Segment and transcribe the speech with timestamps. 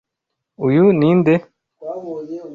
[0.65, 1.35] Uyu ni nde?